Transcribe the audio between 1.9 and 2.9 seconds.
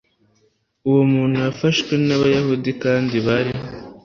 n Abayahudi